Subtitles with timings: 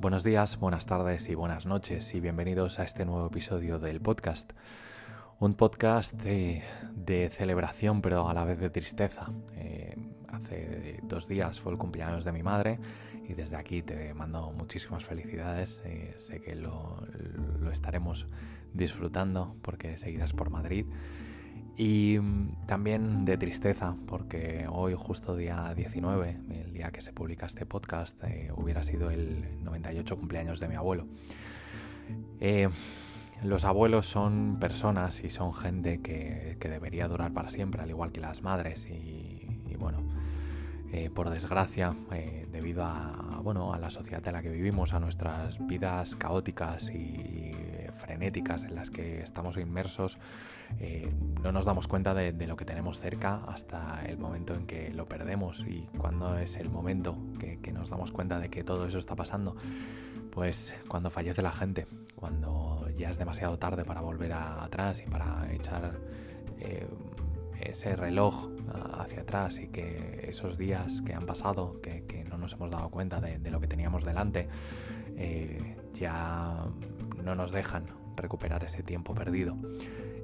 [0.00, 4.54] Buenos días, buenas tardes y buenas noches y bienvenidos a este nuevo episodio del podcast.
[5.38, 6.62] Un podcast de,
[7.30, 9.30] celebración pero a la vez de tristeza.
[9.56, 9.94] Eh,
[10.28, 12.78] hace dos días fue el cumpleaños de mi madre
[13.28, 15.82] y desde aquí te mando muchísimas felicidades.
[15.84, 17.06] Eh, sé que lo,
[17.60, 18.26] lo estaremos
[18.72, 20.86] disfrutando porque seguirás por Madrid.
[21.80, 27.46] Y mm, también de tristeza, porque hoy, justo día 19, el día que se publica
[27.46, 31.06] este podcast, eh, hubiera sido el 98 cumpleaños de mi abuelo.
[32.38, 32.68] Eh,
[33.42, 38.20] los abuelos son personas y son gente que, debería durar para siempre, al igual que
[38.20, 38.86] las madres.
[38.86, 39.46] Y,
[39.78, 40.02] bueno,
[40.92, 41.96] eh, por desgracia,
[42.52, 47.54] debido a, bueno, a la sociedad en la que vivimos, a nuestras vidas caóticas y
[47.92, 50.18] frenéticas en las que estamos inmersos,
[50.78, 51.12] eh,
[51.42, 55.06] no nos damos cuenta de, lo que tenemos cerca hasta el momento en que lo
[55.06, 55.64] perdemos.
[55.66, 59.56] Y cuando es el momento que, nos damos cuenta de que todo eso está pasando,
[60.30, 65.52] pues cuando fallece la gente, cuando ya es demasiado tarde para volver atrás y para
[65.52, 65.98] echar
[66.58, 66.86] eh,
[67.60, 68.48] ese reloj
[68.98, 73.20] hacia atrás y que esos días que han pasado, que, no nos hemos dado cuenta
[73.20, 74.48] de, lo que teníamos delante,
[75.16, 76.64] eh, ya
[77.20, 79.56] no nos dejan recuperar ese tiempo perdido.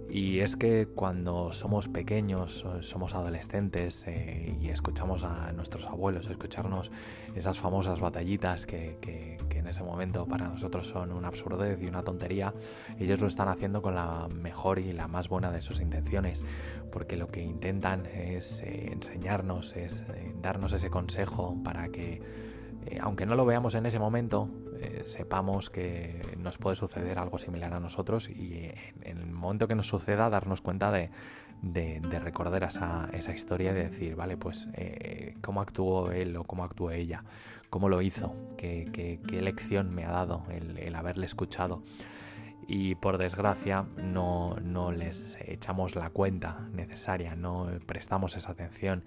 [0.08, 6.92] Y es que cuando somos pequeños, somos adolescentes eh, y escuchamos a nuestros abuelos, escucharnos
[7.34, 12.54] esas famosas batallitas que, en ese momento para nosotros son una absurdez y una tontería,
[13.00, 16.44] ellos lo están haciendo con la mejor y la más buena de sus intenciones,
[16.92, 22.22] porque lo que intentan es eh, enseñarnos, es eh, darnos ese consejo para que,
[23.00, 24.48] aunque no lo veamos en ese momento,
[24.80, 28.70] eh, sepamos que nos puede suceder algo similar a nosotros y
[29.02, 31.10] en, el momento que nos suceda darnos cuenta de,
[32.20, 36.90] recordar esa, historia y de decir, vale, pues eh, cómo actuó él o cómo actuó
[36.90, 37.24] ella,
[37.70, 41.82] cómo lo hizo, qué, lección me ha dado el, haberle escuchado
[42.66, 49.04] y por desgracia no, no, les echamos la cuenta necesaria, no prestamos esa atención.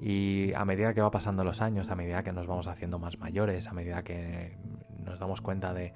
[0.00, 3.18] Y a medida que va pasando los años, a medida que nos vamos haciendo más
[3.18, 4.56] mayores, a medida que
[5.04, 5.92] nos damos cuenta de,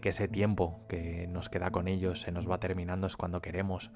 [0.00, 3.90] que ese tiempo que nos queda con ellos se nos va terminando es cuando queremos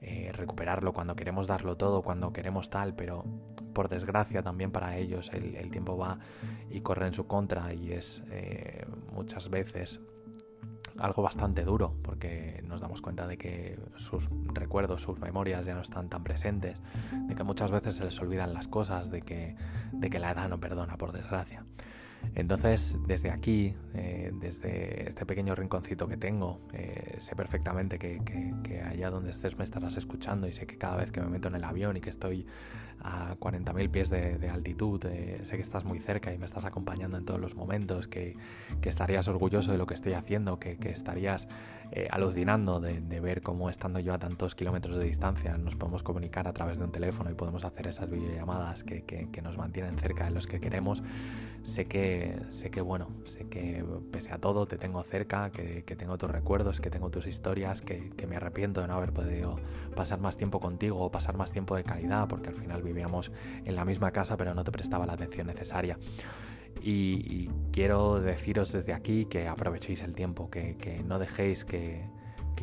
[0.00, 3.24] eh, recuperarlo, cuando queremos darlo todo, cuando queremos tal, pero
[3.72, 6.18] por desgracia también para ellos el, tiempo va
[6.70, 10.00] y corre en su contra y es eh, muchas veces
[10.98, 15.82] algo bastante duro porque nos damos cuenta de que sus recuerdos, sus memorias ya no
[15.82, 16.80] están tan presentes,
[17.28, 19.56] de que muchas veces se les olvidan las cosas, de que,
[19.92, 21.64] de que la edad no perdona, por desgracia.
[22.34, 29.10] Entonces, desde aquí, eh, desde este pequeño rinconcito que tengo, eh, sé perfectamente que, allá
[29.10, 31.64] donde estés me estarás escuchando y sé que cada vez que me meto en el
[31.64, 32.46] avión y que estoy
[33.04, 37.18] a 40.000 pies de, altitud, eh, sé que estás muy cerca y me estás acompañando
[37.18, 38.36] en todos los momentos, que,
[38.82, 41.46] estarías orgulloso de lo que estoy haciendo, que, estarías
[42.10, 46.52] alucinando de, ver cómo estando yo a tantos kilómetros de distancia nos podemos comunicar a
[46.52, 50.30] través de un teléfono y podemos hacer esas videollamadas que, que nos mantienen cerca de
[50.30, 51.02] los que queremos.
[51.64, 53.82] Sé que sé que bueno, sé que
[54.12, 58.12] pese a todo te tengo cerca, que, tengo tus recuerdos, que tengo tus historias, que,
[58.28, 59.56] me arrepiento de no haber podido
[59.96, 63.32] pasar más tiempo contigo o pasar más tiempo de calidad, porque al final vivíamos
[63.64, 65.98] en la misma casa pero no te prestaba la atención necesaria.
[66.82, 72.04] Y, quiero deciros desde aquí que aprovechéis el tiempo, que, no dejéis que,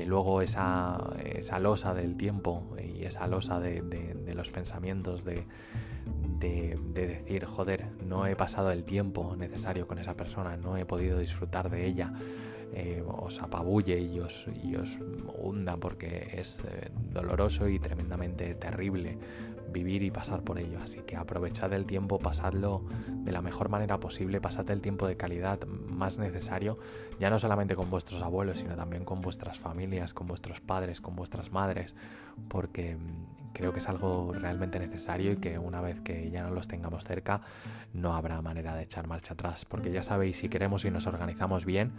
[0.05, 5.45] luego esa, esa, losa del tiempo y esa losa de los pensamientos, de,
[6.41, 11.19] de, decir, joder, no he pasado el tiempo necesario con esa persona, no he podido
[11.19, 12.11] disfrutar de ella,
[12.73, 14.97] eh, os apabulle y os, y os
[15.37, 19.17] hunda porque es eh, doloroso y tremendamente terrible
[19.71, 20.79] vivir y pasar por ello.
[20.81, 25.17] Así que aprovechad el tiempo, pasadlo de la mejor manera posible, pasad el tiempo de
[25.17, 26.77] calidad más necesario,
[27.19, 31.15] ya no solamente con vuestros abuelos, sino también con vuestras familias, con vuestros padres, con
[31.15, 31.95] vuestras madres,
[32.47, 36.51] porque mm, creo que es algo realmente necesario y que una vez que ya no
[36.51, 37.41] los tengamos cerca,
[37.93, 41.65] no habrá manera de echar marcha atrás, porque ya sabéis, si queremos y nos organizamos
[41.65, 41.93] bien,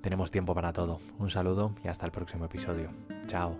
[0.00, 1.00] tenemos tiempo para todo.
[1.18, 2.90] Un saludo y hasta el próximo episodio.
[3.26, 3.56] Chao.